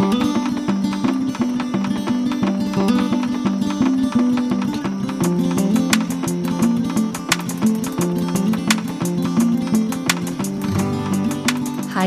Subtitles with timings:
[0.00, 0.59] Thank you.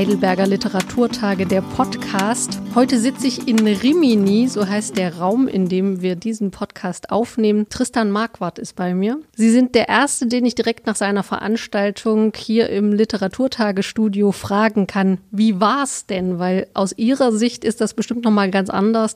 [0.03, 2.59] Heidelberger Literaturtage, der Podcast.
[2.75, 7.67] Heute sitze ich in Rimini, so heißt der Raum, in dem wir diesen Podcast aufnehmen.
[7.69, 9.21] Tristan Marquardt ist bei mir.
[9.33, 15.19] Sie sind der Erste, den ich direkt nach seiner Veranstaltung hier im Literaturtagestudio fragen kann,
[15.31, 16.37] wie war's denn?
[16.37, 19.15] Weil aus Ihrer Sicht ist das bestimmt nochmal ganz anders,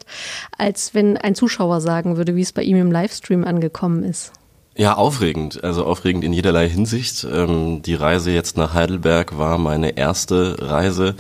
[0.58, 4.32] als wenn ein Zuschauer sagen würde, wie es bei ihm im Livestream angekommen ist.
[4.78, 5.64] Ja, aufregend.
[5.64, 7.24] Also aufregend in jederlei Hinsicht.
[7.24, 11.16] Ähm, die Reise jetzt nach Heidelberg war meine erste Reise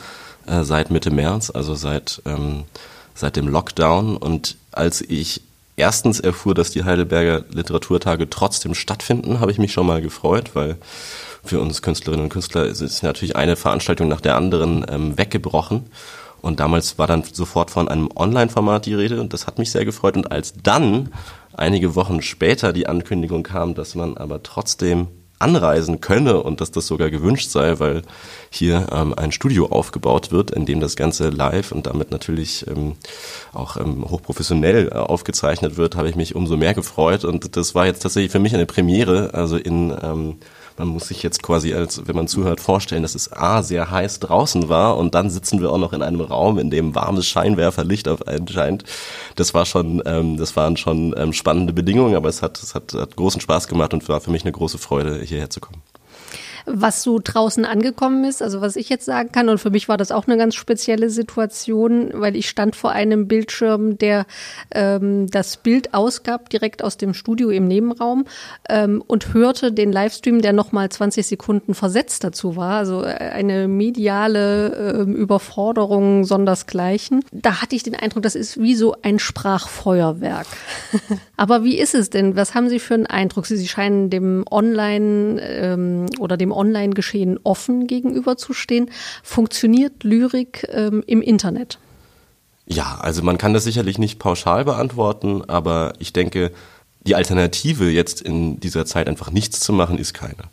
[0.45, 2.65] äh, seit Mitte März, also seit, ähm,
[3.15, 4.15] seit dem Lockdown.
[4.15, 5.41] Und als ich
[5.75, 10.77] erstens erfuhr, dass die Heidelberger Literaturtage trotzdem stattfinden, habe ich mich schon mal gefreut, weil
[11.43, 15.87] für uns Künstlerinnen und Künstler ist es natürlich eine Veranstaltung nach der anderen ähm, weggebrochen.
[16.41, 19.85] Und damals war dann sofort von einem Online-Format die Rede und das hat mich sehr
[19.85, 20.15] gefreut.
[20.15, 21.09] Und als dann
[21.53, 25.07] einige Wochen später die Ankündigung kam, dass man aber trotzdem
[25.39, 28.01] anreisen könne und dass das sogar gewünscht sei, weil
[28.49, 32.95] hier ähm, ein Studio aufgebaut wird, in dem das Ganze live und damit natürlich ähm,
[33.53, 37.85] auch ähm, hochprofessionell äh, aufgezeichnet wird, habe ich mich umso mehr gefreut und das war
[37.85, 40.37] jetzt tatsächlich für mich eine Premiere, also in ähm,
[40.77, 44.19] man muss sich jetzt quasi, als wenn man zuhört, vorstellen, dass es A, sehr heiß
[44.19, 48.07] draußen war und dann sitzen wir auch noch in einem Raum, in dem warmes Scheinwerferlicht
[48.07, 48.83] auf einen scheint.
[49.35, 52.93] Das war schon, ähm, das waren schon ähm, spannende Bedingungen, aber es hat, es hat,
[52.93, 55.81] hat großen Spaß gemacht und war für mich eine große Freude, hierher zu kommen
[56.67, 58.43] was so draußen angekommen ist.
[58.43, 61.09] Also was ich jetzt sagen kann, und für mich war das auch eine ganz spezielle
[61.09, 64.25] Situation, weil ich stand vor einem Bildschirm, der
[64.71, 68.25] ähm, das Bild ausgab, direkt aus dem Studio im Nebenraum
[68.69, 72.77] ähm, und hörte den Livestream, der nochmal 20 Sekunden versetzt dazu war.
[72.77, 77.23] Also äh, eine mediale ähm, Überforderung sondersgleichen.
[77.31, 80.47] Da hatte ich den Eindruck, das ist wie so ein Sprachfeuerwerk.
[81.37, 82.35] Aber wie ist es denn?
[82.35, 83.45] Was haben Sie für einen Eindruck?
[83.45, 88.89] Sie, Sie scheinen dem Online ähm, oder dem Online-Geschehen offen gegenüberzustehen.
[89.23, 91.79] Funktioniert Lyrik ähm, im Internet?
[92.65, 96.51] Ja, also man kann das sicherlich nicht pauschal beantworten, aber ich denke,
[97.07, 100.43] die Alternative jetzt in dieser Zeit einfach nichts zu machen, ist keine.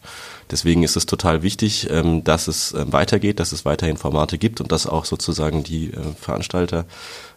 [0.50, 4.60] Deswegen ist es total wichtig, ähm, dass es ähm, weitergeht, dass es weiterhin Formate gibt
[4.60, 6.84] und dass auch sozusagen die äh, Veranstalter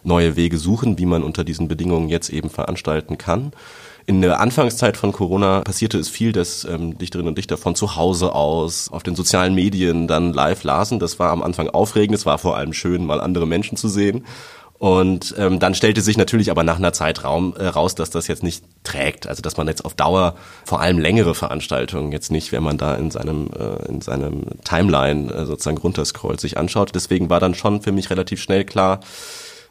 [0.04, 3.52] neue Wege suchen, wie man unter diesen Bedingungen jetzt eben veranstalten kann.
[4.06, 7.96] In der Anfangszeit von Corona passierte es viel, dass ähm, Dichterinnen und Dichter von zu
[7.96, 10.98] Hause aus auf den sozialen Medien dann live lasen.
[10.98, 14.24] Das war am Anfang aufregend, es war vor allem schön, mal andere Menschen zu sehen.
[14.78, 18.28] Und ähm, dann stellte sich natürlich aber nach einer Zeit Raum, äh, raus, dass das
[18.28, 19.26] jetzt nicht trägt.
[19.26, 22.94] Also dass man jetzt auf Dauer vor allem längere Veranstaltungen jetzt nicht, wenn man da
[22.94, 26.92] in seinem äh, in seinem Timeline äh, sozusagen runterscrollt, sich anschaut.
[26.94, 29.00] Deswegen war dann schon für mich relativ schnell klar,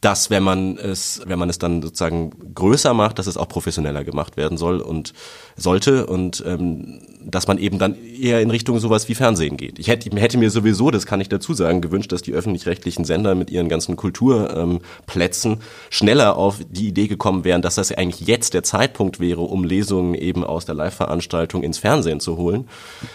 [0.01, 4.03] dass wenn man es, wenn man es dann sozusagen größer macht, dass es auch professioneller
[4.03, 5.13] gemacht werden soll und
[5.55, 9.79] sollte und ähm, dass man eben dann eher in Richtung sowas wie Fernsehen geht.
[9.79, 13.35] Ich hätte, hätte mir sowieso, das kann ich dazu sagen, gewünscht, dass die öffentlich-rechtlichen Sender
[13.35, 15.59] mit ihren ganzen Kulturplätzen ähm,
[15.89, 20.13] schneller auf die Idee gekommen wären, dass das eigentlich jetzt der Zeitpunkt wäre, um Lesungen
[20.13, 22.67] eben aus der Live-Veranstaltung ins Fernsehen zu holen.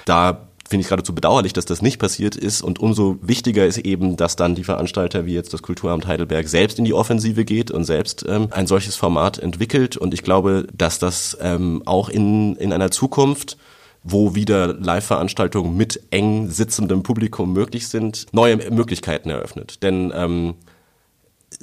[0.05, 2.63] Da finde ich geradezu bedauerlich, dass das nicht passiert ist.
[2.63, 6.79] Und umso wichtiger ist eben, dass dann die Veranstalter wie jetzt das Kulturamt Heidelberg selbst
[6.79, 9.99] in die Offensive geht und selbst ähm, ein solches Format entwickelt.
[9.99, 13.59] Und ich glaube, dass das ähm, auch in, in einer Zukunft
[14.05, 19.85] wo wieder Live-Veranstaltungen mit eng sitzendem Publikum möglich sind, neue Möglichkeiten eröffnet.
[19.85, 20.55] Denn ähm,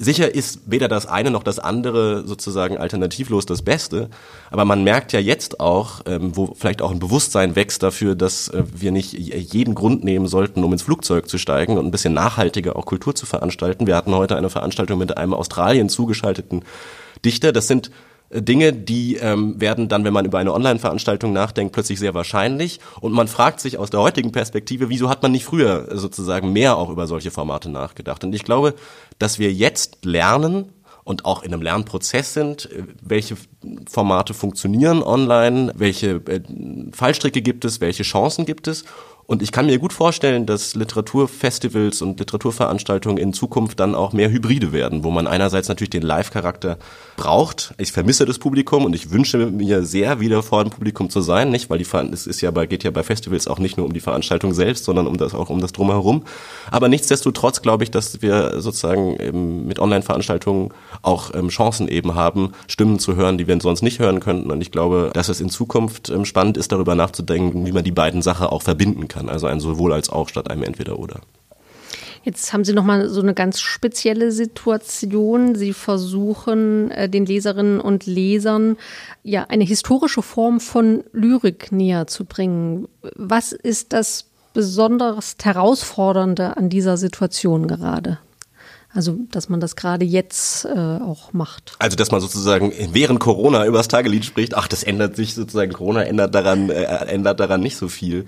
[0.02, 4.08] Sicher ist weder das eine noch das andere sozusagen alternativlos das Beste,
[4.50, 8.48] aber man merkt ja jetzt auch, ähm, wo vielleicht auch ein Bewusstsein wächst dafür, dass
[8.48, 12.14] äh, wir nicht jeden Grund nehmen sollten, um ins Flugzeug zu steigen und ein bisschen
[12.14, 13.86] nachhaltiger auch Kultur zu veranstalten.
[13.86, 16.64] Wir hatten heute eine Veranstaltung mit einem Australien zugeschalteten
[17.22, 17.52] Dichter.
[17.52, 17.90] Das sind
[18.32, 22.78] Dinge, die ähm, werden dann, wenn man über eine Online-Veranstaltung nachdenkt, plötzlich sehr wahrscheinlich.
[23.00, 26.76] Und man fragt sich aus der heutigen Perspektive, wieso hat man nicht früher sozusagen mehr
[26.76, 28.22] auch über solche Formate nachgedacht?
[28.22, 28.74] Und ich glaube,
[29.18, 30.72] dass wir jetzt lernen
[31.02, 32.68] und auch in einem Lernprozess sind,
[33.00, 33.36] welche
[33.90, 36.40] Formate funktionieren online, welche äh,
[36.92, 38.84] Fallstricke gibt es, welche Chancen gibt es
[39.30, 44.28] und ich kann mir gut vorstellen, dass Literaturfestivals und Literaturveranstaltungen in Zukunft dann auch mehr
[44.28, 46.78] Hybride werden, wo man einerseits natürlich den Live-Charakter
[47.16, 47.72] braucht.
[47.78, 51.50] Ich vermisse das Publikum und ich wünsche mir sehr, wieder vor dem Publikum zu sein,
[51.50, 51.70] nicht?
[51.70, 54.00] Weil die es ist ja bei, geht ja bei Festivals auch nicht nur um die
[54.00, 56.24] Veranstaltung selbst, sondern um das auch um das drumherum.
[56.72, 60.70] Aber nichtsdestotrotz glaube ich, dass wir sozusagen mit Online-Veranstaltungen
[61.02, 64.50] auch ähm, Chancen eben haben, Stimmen zu hören, die wir sonst nicht hören könnten.
[64.50, 67.92] Und ich glaube, dass es in Zukunft ähm, spannend ist, darüber nachzudenken, wie man die
[67.92, 69.28] beiden Sachen auch verbinden kann kann.
[69.28, 71.20] Also ein sowohl als auch statt einem Entweder-Oder.
[72.22, 75.54] Jetzt haben Sie noch mal so eine ganz spezielle Situation.
[75.54, 78.76] Sie versuchen äh, den Leserinnen und Lesern
[79.22, 82.88] ja eine historische Form von Lyrik näher zu bringen.
[83.16, 88.18] Was ist das besonders herausfordernde an dieser Situation gerade?
[88.92, 91.76] Also, dass man das gerade jetzt äh, auch macht.
[91.78, 95.72] Also, dass man sozusagen während Corona über das Tagelied spricht, ach, das ändert sich sozusagen,
[95.72, 98.26] Corona ändert daran, äh, ändert daran nicht so viel.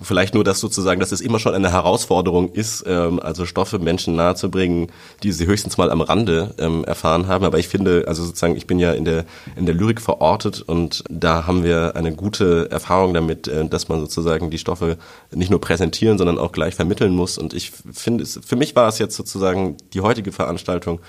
[0.00, 4.16] Vielleicht nur, dass sozusagen, dass es immer schon eine Herausforderung ist, ähm, also Stoffe Menschen
[4.16, 4.90] nahezubringen,
[5.22, 7.44] die sie höchstens mal am Rande ähm, erfahren haben.
[7.44, 9.24] Aber ich finde, also sozusagen, ich bin ja in der
[9.54, 14.00] in der Lyrik verortet und da haben wir eine gute Erfahrung damit, äh, dass man
[14.00, 14.98] sozusagen die Stoffe
[15.32, 17.38] nicht nur präsentieren, sondern auch gleich vermitteln muss.
[17.38, 21.00] Und ich finde, für mich war es jetzt sozusagen die heutige Veranstaltung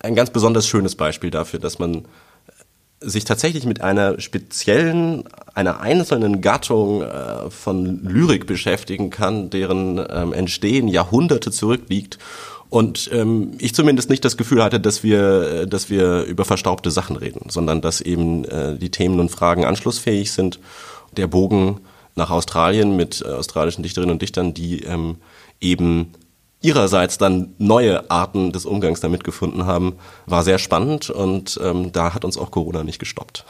[0.00, 2.04] ein ganz besonders schönes Beispiel dafür, dass man
[3.04, 5.24] sich tatsächlich mit einer speziellen,
[5.54, 12.18] einer einzelnen Gattung äh, von Lyrik beschäftigen kann, deren ähm, Entstehen Jahrhunderte zurückliegt
[12.74, 16.90] und ähm, ich zumindest nicht das Gefühl hatte, dass wir, äh, dass wir über verstaubte
[16.90, 20.58] Sachen reden, sondern dass eben äh, die Themen und Fragen anschlussfähig sind.
[21.16, 21.82] Der Bogen
[22.16, 25.18] nach Australien mit äh, australischen Dichterinnen und Dichtern, die ähm,
[25.60, 26.14] eben
[26.64, 29.96] ihrerseits dann neue Arten des Umgangs damit gefunden haben,
[30.26, 33.44] war sehr spannend und ähm, da hat uns auch Corona nicht gestoppt.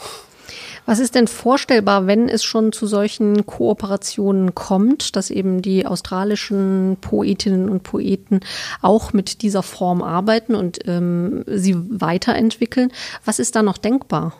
[0.86, 6.98] Was ist denn vorstellbar, wenn es schon zu solchen Kooperationen kommt, dass eben die australischen
[7.00, 8.40] Poetinnen und Poeten
[8.82, 12.92] auch mit dieser Form arbeiten und ähm, sie weiterentwickeln?
[13.24, 14.34] Was ist da noch denkbar?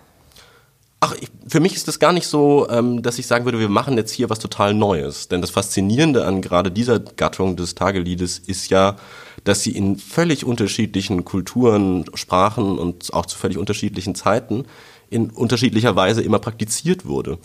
[1.06, 3.68] Ach, ich, für mich ist das gar nicht so, ähm, dass ich sagen würde, wir
[3.68, 5.28] machen jetzt hier was total Neues.
[5.28, 8.96] Denn das Faszinierende an gerade dieser Gattung des Tageliedes ist ja,
[9.44, 14.64] dass sie in völlig unterschiedlichen Kulturen, Sprachen und auch zu völlig unterschiedlichen Zeiten
[15.10, 17.36] in unterschiedlicher Weise immer praktiziert wurde.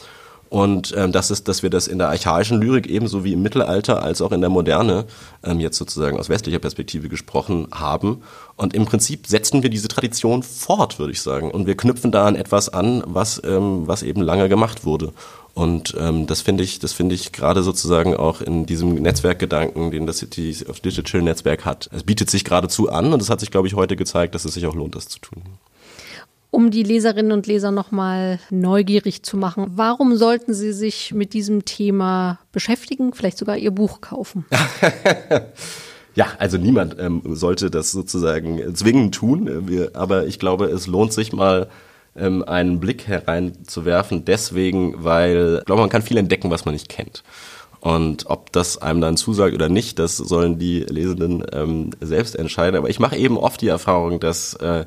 [0.49, 4.01] Und ähm, das ist, dass wir das in der archaischen Lyrik ebenso wie im Mittelalter
[4.01, 5.05] als auch in der Moderne
[5.43, 8.23] ähm, jetzt sozusagen aus westlicher Perspektive gesprochen haben.
[8.55, 11.51] Und im Prinzip setzen wir diese Tradition fort, würde ich sagen.
[11.51, 15.13] Und wir knüpfen da an etwas an, was, ähm, was eben lange gemacht wurde.
[15.53, 20.07] Und ähm, das finde ich, das finde ich gerade sozusagen auch in diesem Netzwerkgedanken, den
[20.07, 21.89] das City of Digital Netzwerk hat.
[21.93, 24.55] Es bietet sich geradezu an und es hat sich, glaube ich, heute gezeigt, dass es
[24.55, 25.43] sich auch lohnt, das zu tun
[26.51, 29.67] um die Leserinnen und Leser nochmal neugierig zu machen.
[29.75, 34.45] Warum sollten sie sich mit diesem Thema beschäftigen, vielleicht sogar ihr Buch kaufen?
[36.15, 41.13] Ja, also niemand ähm, sollte das sozusagen zwingend tun, wir, aber ich glaube, es lohnt
[41.13, 41.69] sich mal
[42.13, 46.89] ähm, einen Blick hereinzuwerfen, deswegen, weil ich glaube, man kann viel entdecken, was man nicht
[46.89, 47.23] kennt.
[47.79, 52.75] Und ob das einem dann zusagt oder nicht, das sollen die Lesenden ähm, selbst entscheiden.
[52.75, 54.85] Aber ich mache eben oft die Erfahrung, dass äh,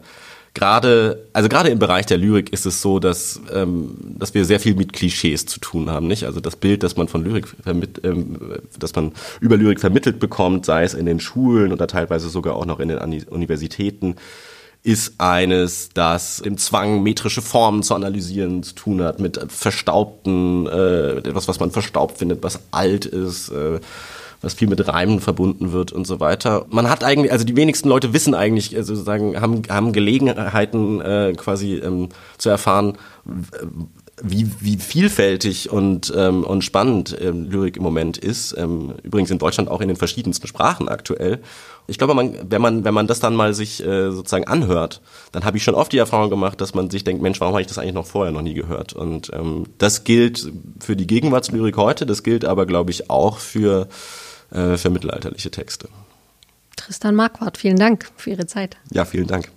[0.55, 4.61] gerade, also gerade im Bereich der Lyrik ist es so, dass, ähm, dass wir sehr
[4.61, 6.25] viel mit Klischees zu tun haben, nicht?
[6.25, 8.39] Also das Bild, das man von Lyrik vermitt, ähm,
[8.79, 12.67] das man über Lyrik vermittelt bekommt, sei es in den Schulen oder teilweise sogar auch
[12.67, 14.17] noch in den Universitäten,
[14.85, 21.19] ist eines, das im Zwang metrische Formen zu analysieren zu tun hat, mit verstaubten, äh,
[21.19, 23.79] etwas, was man verstaubt findet, was alt ist, äh,
[24.43, 26.67] was viel mit Reimen verbunden wird und so weiter.
[26.69, 31.33] Man hat eigentlich, also die wenigsten Leute wissen eigentlich, also sozusagen, haben, haben Gelegenheiten äh,
[31.37, 32.09] quasi ähm,
[32.39, 32.99] zu erfahren,
[34.23, 38.55] wie, wie vielfältig und, ähm, und spannend ähm, Lyrik im Moment ist.
[38.59, 41.41] Ähm, übrigens in Deutschland auch in den verschiedensten Sprachen aktuell.
[41.89, 45.01] Ich glaube, man, wenn man wenn man das dann mal sich äh, sozusagen anhört,
[45.33, 47.63] dann habe ich schon oft die Erfahrung gemacht, dass man sich denkt, Mensch, warum habe
[47.63, 48.93] ich das eigentlich noch vorher noch nie gehört?
[48.93, 53.83] Und ähm, das gilt für die Gegenwartslyrik heute, das gilt aber, glaube ich, auch für
[53.83, 53.87] äh,
[54.53, 55.89] für mittelalterliche Texte.
[56.77, 58.77] Tristan Marquardt, vielen Dank für Ihre Zeit.
[58.91, 59.51] Ja, vielen Dank.